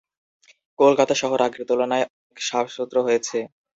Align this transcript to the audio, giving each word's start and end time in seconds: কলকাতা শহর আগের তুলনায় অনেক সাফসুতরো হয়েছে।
কলকাতা 0.79 1.13
শহর 1.21 1.39
আগের 1.41 1.63
তুলনায় 1.69 2.05
অনেক 2.07 2.37
সাফসুতরো 2.41 3.01
হয়েছে। 3.07 3.37